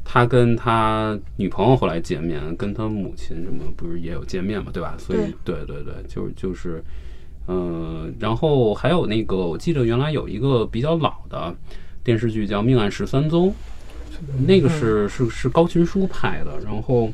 [0.04, 4.96] 他跟他女朋友后来见面，跟他母亲什么不是也有见面嘛，对吧？
[4.98, 6.82] 所以对对对，就是就是，
[7.50, 11.54] 呃，然后还有那个，我记得原来有一个比较老的
[12.04, 13.48] 电视剧叫《命案十三宗》，
[14.46, 17.10] 那个是是是高群书拍的，然后。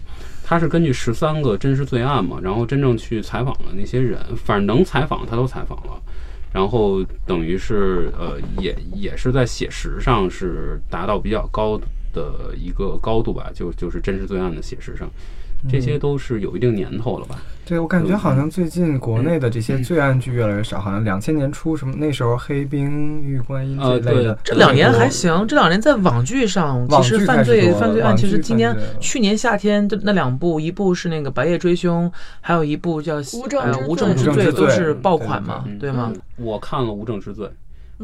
[0.49, 6.01] 他是根据十三个真实罪案嘛，然后真正去采访了那些人，反正能采访他都采访了，
[6.53, 11.77] 然后等于是呃也也是在写实上是达到比较高
[12.13, 15.11] 的一个高度吧，就就是真实罪案的写实上，
[15.69, 17.37] 这些都是有一定年头了吧？
[17.65, 25.45] 对，我感觉好像最近国内的这些罪案剧越来越少，好像两千年初什么那时候黑冰、玉观音这类的，这两年还行。
[25.49, 32.09] 这两年在网剧上，其实犯罪犯罪案，其实今年去年夏天的那两部，一部是那个《白夜追凶》，
[32.41, 36.13] 还有一部叫《无证无证之罪》，都是爆款嘛，对吗？
[36.37, 37.47] 我看了《无证之罪》，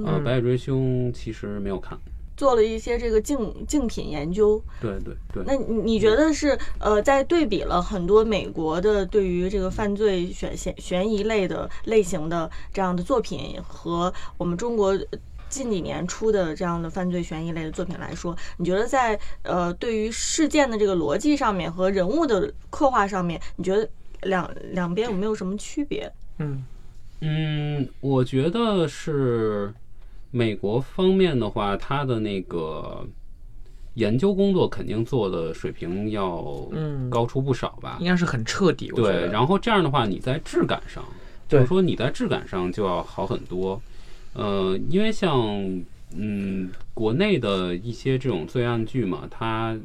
[0.05, 1.97] 呃，《白夜追凶》其实没有看。
[2.37, 5.45] 做了一些这个竞竞品研究，对对对。
[5.47, 14.99] 那你觉得是呃，在对比了很多美国的对于这个犯罪悬悬悬疑类的类型的这样的作品，和我们中国
[15.49, 23.89] 近几年出的这样的犯罪悬疑类的作品来说，你觉得在呃对于事件的这个逻辑上面和人物的刻画上面，你觉得
[24.23, 26.11] 两两边有没有什么区别？
[26.39, 26.65] 嗯
[27.21, 29.73] 嗯，我觉得是。
[30.35, 33.07] 美国方面的话，他的那个
[33.95, 36.43] 研究工作肯定做的水平要
[37.11, 37.99] 高出不少吧？
[38.01, 38.89] 应该是很彻底。
[38.97, 41.05] 对，然后这样的话，你在质感上，
[41.47, 43.79] 就是说你在质感上就要好很多。
[44.33, 45.39] 呃，因为像
[46.17, 49.77] 嗯，国内的一些这种罪案剧嘛，他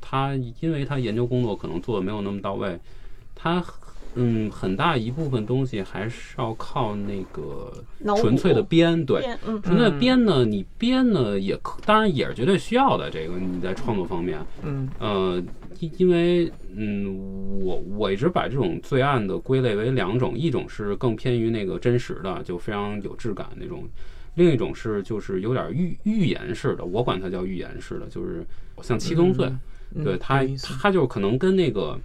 [0.00, 2.76] 他因为他研究工作可能做的没有那么到位，
[3.36, 3.64] 他。
[4.14, 7.72] 嗯，很大一部分东西还是要靠那个
[8.16, 9.22] 纯粹的编，对，
[9.62, 13.10] 纯粹的编呢，你编呢也当然也是绝对需要的。
[13.10, 15.42] 这个你在创作方面，嗯，呃，
[15.80, 23.78] 因因为嗯，我我一直把这种罪案的归类为两种，一种是更偏于那个真实的，就非常有质感那种；
[24.34, 28.44] 另一种是就是有点预预言式的，我管它叫预言式的，就是
[28.82, 29.50] 像七宗罪，
[30.04, 30.44] 对它
[30.80, 31.98] 它就可能跟那个。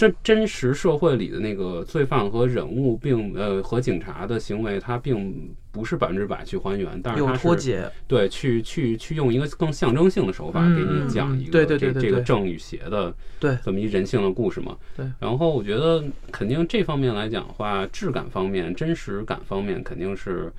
[0.00, 14.74] 真真实社会里的那个罪犯和人物，并呃和警察的行为，它并不是百分之百去还原，但是它是对去去去用一个更象征性的手法给你讲一个这这个正与邪的对这么一人性的故事嘛。
[14.96, 20.50] 对，然后我觉得肯定这方面来讲的话，质感方面、真实感方面肯定是。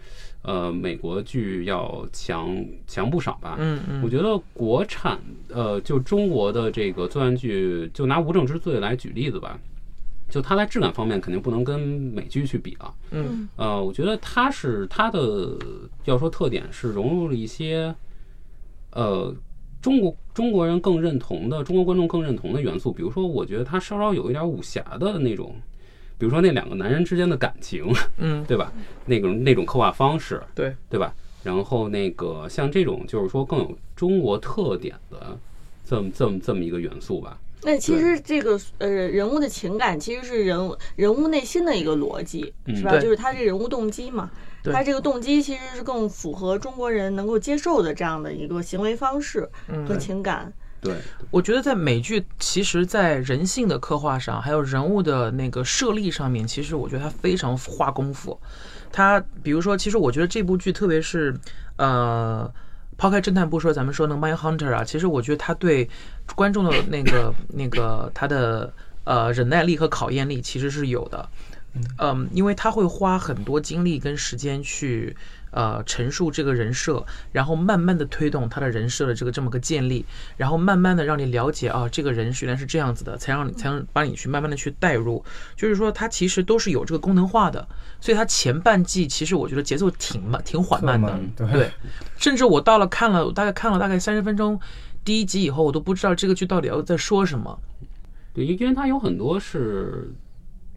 [0.44, 3.58] 呃，美国剧要强强不少吧？
[3.60, 9.60] 嗯嗯，我觉得国产呃，就中国的这个作案剧，就拿《无证之罪》来举例子吧，
[10.30, 12.94] 就它在质感方面肯定不能跟美剧去比了。
[13.12, 15.56] 嗯，呃，我觉得它是它的
[16.06, 17.94] 要说特点是融入了一些
[18.94, 19.32] 呃
[19.80, 25.56] 中国中国人更认同的中国观众更认同的元素，比如说，我觉得它稍稍有一点武侠的那种。
[26.22, 28.72] 比如说那两个男人之间的感情，嗯， 对吧？
[29.08, 31.12] 那种那种刻画方式，对对吧？
[31.42, 35.36] 然后那个像这种就是说更有中国特点的
[35.84, 37.40] 这么这么这么一个元素吧。
[37.64, 43.00] 那其实这个呃人物的情感其实是人人物内心的一个逻辑，是吧？
[43.00, 44.30] 就是他这人物动机嘛，
[44.64, 49.50] 他这个动机其实是更符合中国人能够接受的这样的一个行为方式
[49.88, 50.54] 和情感。
[50.82, 50.96] 对，
[51.30, 58.40] 我觉得在美剧，其实，在人性的刻画上，还有人物的那个设立上面，其实我觉得他非常花功夫。
[58.92, 61.34] 他比如说，其实我觉得这部剧，特别是
[61.76, 62.52] 呃，
[62.98, 65.88] 抛开侦探不说，咱们说那个《My Hunter》啊，其实我觉得他对
[66.34, 71.30] 观众的那个那个他的呃忍耐力和考验力其实是有的。
[72.00, 75.16] 嗯，因为他会花很多精力跟时间去。
[75.52, 80.06] 呃，陈述这个人设，然后慢慢的推动他的人设的这个这么个建立，
[80.38, 85.24] 然后慢慢的让你了解啊，这个人原来是这样子的，才让你才能把你去慢慢的去带入。
[85.56, 87.68] 就是说，它其实都是有这个功能化的，
[88.00, 91.20] 所以它前半季其实我觉得节奏挺慢，挺缓慢的。
[91.52, 91.70] 对，
[92.18, 94.60] 甚至我到了看了，大概看了大概三十分钟
[95.04, 97.60] 第一集以后，我都不知道这个剧到底要在说什么。
[98.34, 100.10] 对，因为它有很多是。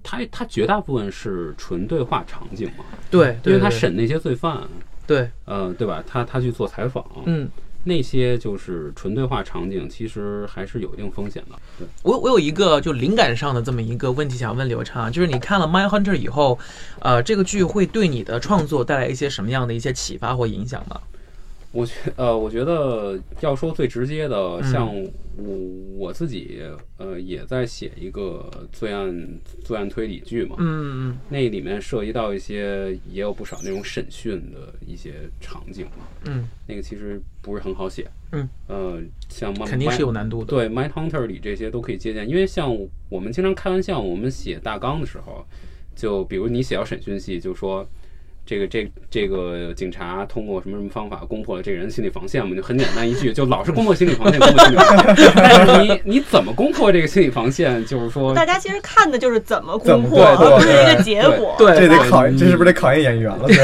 [0.05, 2.85] 他他绝大部分是纯对话场景嘛？
[3.11, 4.63] 对，因为他审那些罪犯，
[5.07, 6.05] 对，呃，对吧？
[6.07, 7.49] 他他去做采访，嗯，
[7.83, 11.59] 那些就是纯对话场景，其实还是有一定风险的。
[11.79, 16.59] 对，我我有一个就灵感上的这么一个问题想问刘畅，就是你看了《My Hunter》以后，
[17.01, 21.01] 呃，这个剧会对你的创作带来一些什么样的一些启发或影响吗？
[21.75, 24.89] 我觉呃，我觉得要说最直接的，像
[25.37, 25.59] 我
[25.99, 26.63] 我自己
[26.99, 29.13] 呃，也在写一个罪案
[29.65, 42.73] 罪案推理剧嘛，嗯嗯，那里面涉及到一些也有不少那种审讯的一些场景嘛，嗯，那个其实不是很好写，嗯，呃，像肯定是有难度的，对，《My Hunter》里这些都可以借鉴，因为像
[43.09, 45.45] 我们经常开玩笑，我们写大纲的时候，
[45.97, 47.85] 就比如你写到审讯戏，就说。
[48.47, 52.55] 这个这这个警察通过什么什么方法攻破了这个人心理防线嘛？
[52.55, 55.33] 就很简单一句，就老是攻破心理防线，攻破心理防线。
[55.35, 57.85] 但是你你怎么攻破这个心理防线？
[57.87, 61.55] 就是说，大家其实看的就是怎么攻破，而不是一个结果。
[61.59, 63.47] 对，这得考验，这是不是得考验演员了？
[63.47, 63.57] 对，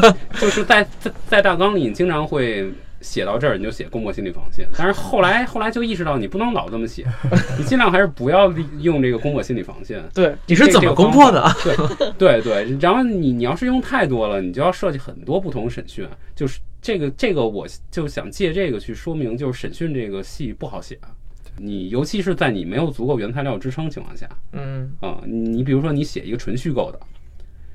[0.40, 2.66] 就是在在在大纲里，你经常会
[3.00, 7.06] 写到这儿你就写攻破心理防线，但是后来后来就意识到你不能老这么写，
[7.58, 10.02] 你尽量还是不要利用这个攻破心理防线。
[10.14, 11.48] 对，你是怎么攻破的？
[11.62, 11.76] 对
[12.18, 20.98] 对对，然后你你要是用太多了，你就要设计很多不同审讯，就是这个这个我就想借这个去说明，就是审讯这个戏不好写。
[21.60, 27.00] 你尤其是在你没有足够原材料支撑情况下，嗯啊，你比如说你写一个纯虚构的、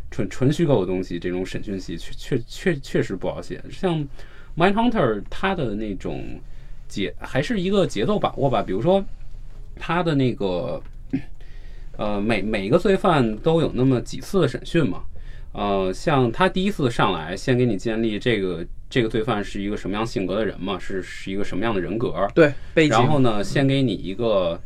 [0.10, 3.62] 纯纯虚构的东西，这种审讯戏确确确确实不好写。
[3.70, 4.00] 像
[4.56, 6.39] 《Mindhunter》它的那种
[6.88, 9.04] 节还是一个节奏把握吧，比如说
[9.76, 10.82] 它的那个
[11.97, 15.04] 呃每每个罪犯都有那么几次的审讯嘛，
[15.54, 22.91] 呃，像他第一次上来先给你建立这个这个罪犯是一个什么样性格的人嘛，是是一个什么样的人格，对，背景。
[22.91, 24.60] 然后呢，先给你一个，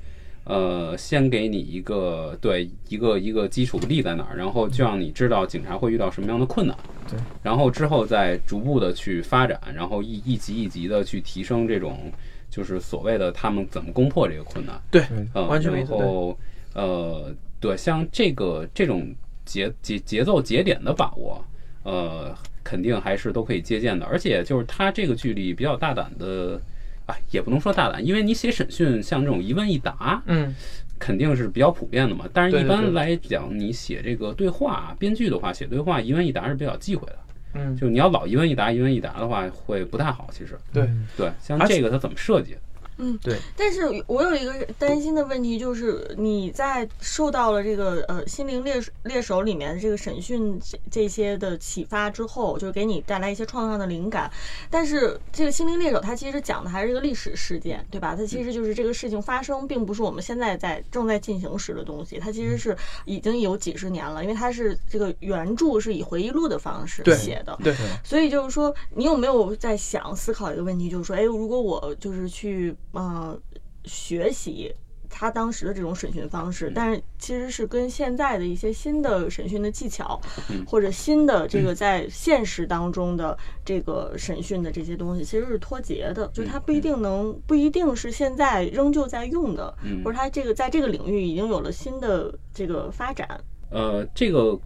[0.48, 6.76] 呃，先给你一个，对，一个一个基础立在哪儿，然后就让你知道警察会遇到什么样的困难。
[7.10, 7.20] 对。
[7.44, 12.12] 然后之后再逐步的去发展，然后一一级一级的去提升这种，
[12.50, 14.82] 就是所谓的他们怎么攻破这个困难。
[14.90, 16.00] 对，嗯，完全没错。
[16.00, 16.40] 然后，
[16.74, 19.14] 呃，对，像这个这种
[19.46, 21.44] 节节节奏节点的把握，
[21.84, 22.36] 呃。
[22.64, 26.60] 肯定还是都可以借鉴的，而且就是他这个剧里比较大胆的，
[27.08, 30.54] 啊，也不能说大胆，因为你写审讯像这种一问一答，嗯，
[31.00, 32.26] 肯定是比较普遍的嘛。
[32.32, 37.18] 但是，一般来讲，你写这个对话，编剧的话，写对话一问一答是比较忌讳的。
[37.54, 40.30] 嗯，就你要老一问一答，一问一答的话，会不太好。
[40.32, 42.56] 其实，对对，像这个它怎么设计？
[42.98, 43.38] 嗯，对。
[43.56, 54.32] 但是我有一个担心的问题，就是你在受到了这个呃《心灵猎猎手》里面的这个审讯这这些的启发之后，就是给你带来一些创伤的灵感。
[54.70, 58.16] 但是这个《心灵猎手》它其实讲的还是一个历史事件，对吧？
[58.16, 62.76] 它其实就是这个事情发生，并不是我们现在在正在进行时的东西，它其实是
[63.06, 67.58] 已经有几十年了，因为它是这个原著是以回忆录的方式写的。
[67.64, 73.40] 对，所以就是说，你有没有在想思考一个问题，就是说，哎，如果我就是去呃
[73.86, 74.74] 学习
[75.10, 80.20] 他当时的这种审讯方式，但是其实是跟现在的一些新的审讯的技巧，
[80.68, 90.04] 或者新的这个在现实当中的这个审讯的这些东西，其实是脱节的，就是它不一定能，不一定是现在仍旧在用的，嗯。
[90.04, 93.28] 或者它这个在这个领域已经有了新的这个发展。
[93.70, 94.60] 呃，这个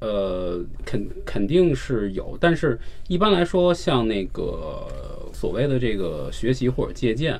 [0.00, 4.86] 呃，肯肯定是有，但是一般来说，像那个
[5.32, 7.38] 所谓的这个学习或者借鉴，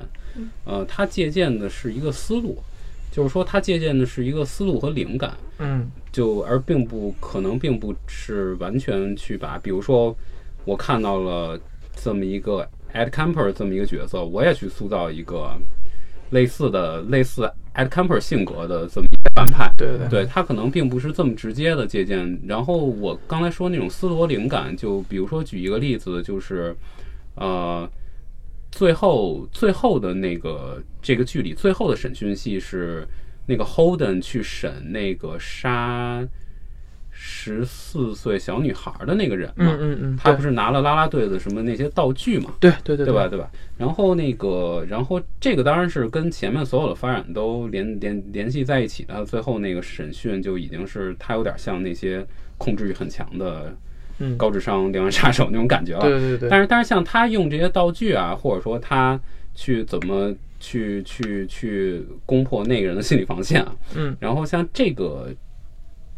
[0.65, 2.57] 呃，他借鉴的是一个思路，
[3.11, 10.15] 就是说他借鉴的是一个思路和灵感，嗯就而并不可能并不是完全去把，比如说
[10.65, 11.59] 我看到了
[11.95, 15.51] 这么一个 Ed Camper 这么一个角色，我也去塑造一个
[16.29, 19.71] 类似的类似 Ed Camper 性格的这么一个反派。
[19.75, 22.39] 对对对对他可能并不是这么直接的借鉴。
[22.47, 26.75] 然后我刚才说那种思路和灵感，就比如说举一个例子，就是
[27.35, 27.89] 呃，
[28.73, 33.07] 最后最后的那个这个剧里最后的审讯戏是
[33.45, 36.27] 那个 Holden 去审那个杀
[37.11, 43.27] 十四岁小女孩的那个人嘛，嗯嗯嗯，他不是拿了啦啦队的什么那些道具嘛，对对对对吧？？
[43.27, 43.51] 对吧？
[43.77, 49.23] 然后那个，然后这个当然是跟前面所有的发展都联联联系在一起的。
[49.23, 52.25] 最后那个审讯就已经是他有点像那些
[52.57, 53.77] 控制欲很强的
[54.19, 56.01] 嗯，高智商连环杀手那种感觉了。
[56.01, 56.37] 对对对。
[56.37, 59.19] 对，但是但是像他用这些道具啊，或者说他
[59.55, 65.29] 去怎么去去去攻破那个人的心理防线啊，嗯，然后像这个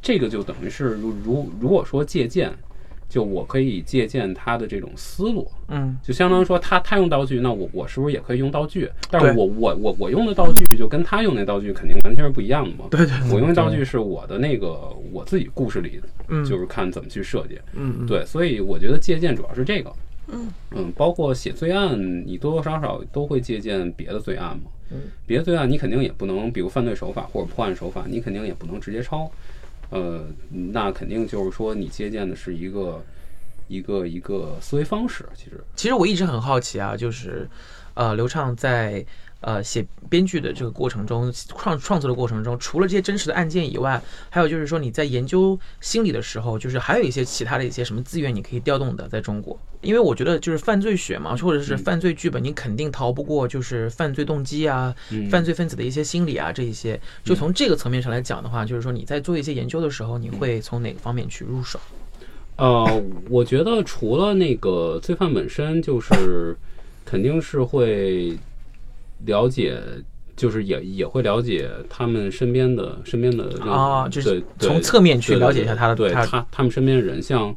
[0.02, 2.54] 这个就等于是如如如果说借鉴，
[3.08, 8.90] 就我可以借鉴他的这种思路，嗯就相当于说他他用道具，那我我是不是也可以用道具？
[9.10, 12.86] 但是我我我我用的道具就跟他用那道具肯定完全是不一样的嘛。
[12.92, 17.60] 对对，我用的道具是我的那个我自己故事里的，嗯就是看怎么去设计。
[17.74, 19.94] 嗯嗯对，所以我觉得借鉴主要是这个。
[20.28, 21.96] 嗯嗯，包括写罪案，
[22.26, 24.72] 你多多少少都会借鉴别的罪案嘛。
[24.90, 24.98] 嗯，
[25.28, 29.32] 别的罪案你肯定也不能，比如犯罪手法或者破案手法，你肯定也不能直接抄。
[29.90, 33.04] 呃，那肯定就是说你借鉴的是一个
[33.68, 35.28] 一个一个思维方式。
[35.36, 37.48] 其实，其实我一直很好奇啊，就是，
[37.94, 39.06] 呃，刘畅在
[39.46, 57.00] 呃写编剧的这个过程中，创创作的过程中，除了这些真实的案件以外，还有就是说你在研究心理的时候，就是还有一些其他的一些什么资源你可以调动的，在中国，因为我觉得就是犯罪学嘛，或者是犯罪剧本，你肯定逃不过就是犯罪动机啊、嗯犯罪分子的一些心理啊这一些。
[57.24, 61.80] 就从这个层面上来讲的话，就是说你在做一些研究的时候，你会从哪个方面去入手？
[62.58, 66.58] 呃，我觉得除了那个罪犯本身，就是
[67.04, 68.38] 肯定是会
[69.26, 69.82] 了解，
[70.36, 77.56] 就是也也会了解他们身边的身边的人啊就是对对从侧面去了解一下他的对他他他们身边的人，像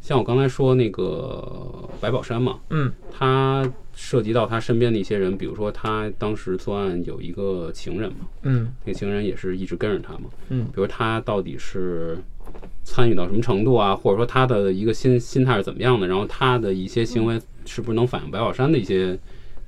[0.00, 2.92] 像我刚才说那个白宝山嘛，嗯。
[3.10, 8.72] 他涉及到他身边的一些人，比如说他当时作案有一个情人嘛，嗯。
[8.84, 10.64] 那个情人也是一直跟着他嘛，嗯。
[10.66, 12.16] 比如他到底是
[12.84, 19.18] 参与到什么程度啊，或者说他的一个心心态是怎么样的，然后他的一些行为是不是能反映白宝山的一些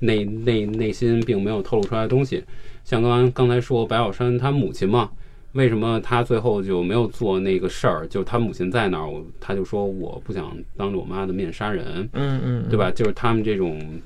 [0.01, 2.43] 内内内心并没有透露出来的东西？
[2.83, 5.09] 像刚刚刚才说白小山他母亲嘛，
[5.53, 8.07] 为什么他最后就没有做那个事儿？
[8.07, 12.91] 就他母亲在那儿，我他就说我不想当着我妈的面杀人，嗯嗯，对吧？
[12.91, 14.01] 就是他们这种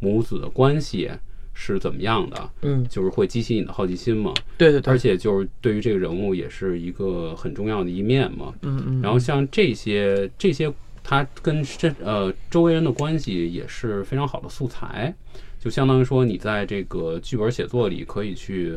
[0.00, 1.10] 母子的关系
[1.54, 2.50] 是怎么样的？
[2.62, 4.34] 嗯，就是会激起你的好奇心嘛。
[4.58, 8.52] 对对对，而且就是对于这个人物也是一个很重要的一面嘛。
[8.62, 10.70] 嗯嗯，然后像这些这些，
[11.04, 15.14] 他跟这呃周围人的关系也是非常好的素材，
[15.60, 18.76] 就相当于说你在这个剧本写作里可以去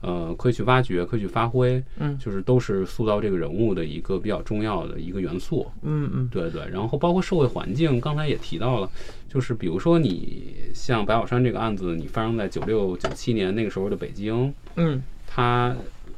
[0.00, 2.18] 呃可以去挖掘，可以去发挥，嗯。
[2.18, 5.70] 就是都是塑造这个人物的一个比较重要的一个元素。
[5.82, 6.28] 嗯嗯。
[6.28, 8.90] 对对，然后包括社会环境，刚才也提到了，
[9.28, 15.02] 就是比如说你像白宝山这个案子，你发生在九六九七年那个时候的北京，嗯。
[15.28, 15.76] 他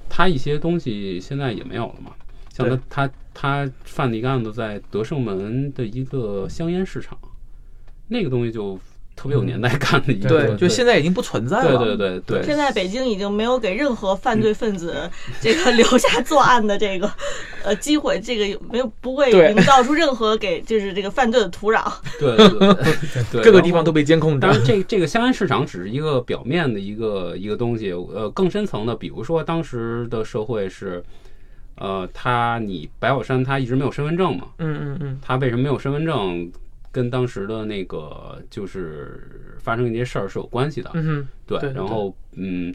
[0.08, 2.12] 他一些东西现在也没有了嘛，
[2.58, 7.16] 像他他他犯的一个案子在德胜门的一个香烟市场，
[8.08, 8.78] 那个东西就
[9.14, 11.78] 特别有年代感的一个，对，就现在已经不存在了。
[11.78, 15.10] 对对对对现在北京已经没有给任何犯罪分子
[15.42, 17.10] 这个留下作案的这个
[17.64, 21.82] 呃机会，这个没有不会营造出任何给就是这个犯罪的土壤。
[22.20, 24.46] 对对对对对， 各个地方都被监控着。
[24.46, 31.02] 当然这，这个香烟市场只是一个表面的一个一个东西，呃，更深层的，比如说当时的社会是，
[31.80, 36.50] 呃，他你白宝山他一直没有身份证嘛，嗯嗯嗯他为什么没有身份证，
[36.92, 42.74] 跟当时的那个就是发生一些事儿是有关系的，嗯哼，对，对对然后嗯。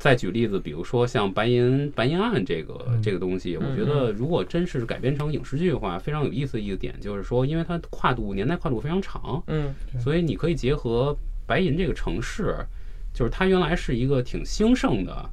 [0.00, 11.18] 再举例子，比如说像白银白银案这个、这个东西，我觉得如果真是改编成影视剧的话，非常有意思的一个点就是说，因为它跨度年代跨度非常长，嗯所以你可以结合
[11.48, 12.54] 白银这个城市，
[13.12, 15.28] 就是它原来是一个挺兴盛的，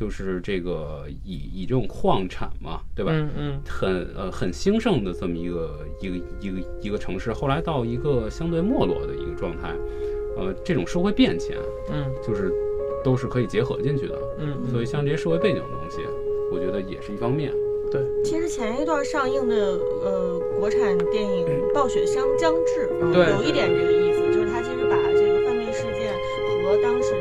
[0.00, 3.12] 就是这个以以这种矿产嘛，对吧？
[3.12, 9.74] 嗯嗯很呃很兴盛的这么一个一个一个一个城市，后来到一个相对没落的一个状态，
[10.38, 11.54] 呃，这种社会变迁
[11.92, 12.50] 嗯就是
[13.04, 14.18] 都是可以结合进去的。
[14.38, 15.98] 嗯，所以像这些社会背景的东西，
[16.50, 17.52] 我觉得也是一方面。
[17.92, 22.88] 对，其实前一段上映的呃国产电影《暴雪将将至》
[23.36, 26.14] 有一点这个意思，就是它其实把这个犯罪事件
[26.64, 27.12] 和当时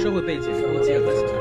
[0.00, 1.39] 社会背景都结合起来。